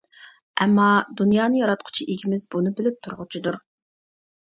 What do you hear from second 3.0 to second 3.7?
تۇرغۇچىدۇر.